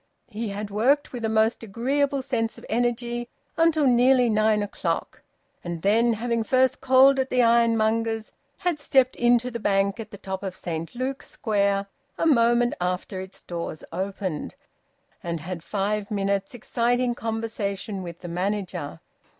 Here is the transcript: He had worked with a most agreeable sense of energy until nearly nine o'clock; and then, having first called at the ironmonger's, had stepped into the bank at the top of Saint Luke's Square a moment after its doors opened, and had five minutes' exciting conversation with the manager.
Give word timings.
He 0.29 0.49
had 0.49 0.71
worked 0.71 1.13
with 1.13 1.23
a 1.25 1.29
most 1.29 1.61
agreeable 1.61 2.23
sense 2.23 2.57
of 2.57 2.65
energy 2.67 3.29
until 3.55 3.85
nearly 3.85 4.31
nine 4.31 4.63
o'clock; 4.63 5.21
and 5.63 5.83
then, 5.83 6.13
having 6.13 6.43
first 6.43 6.81
called 6.81 7.19
at 7.19 7.29
the 7.29 7.43
ironmonger's, 7.43 8.31
had 8.57 8.79
stepped 8.79 9.15
into 9.15 9.51
the 9.51 9.59
bank 9.59 9.99
at 9.99 10.09
the 10.09 10.17
top 10.17 10.41
of 10.41 10.55
Saint 10.55 10.95
Luke's 10.95 11.29
Square 11.29 11.85
a 12.17 12.25
moment 12.25 12.73
after 12.81 13.21
its 13.21 13.41
doors 13.41 13.83
opened, 13.91 14.55
and 15.21 15.39
had 15.41 15.61
five 15.63 16.09
minutes' 16.09 16.55
exciting 16.55 17.13
conversation 17.13 18.01
with 18.01 18.21
the 18.21 18.27
manager. 18.27 19.01